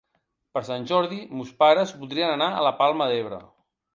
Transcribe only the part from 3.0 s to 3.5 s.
d'Ebre.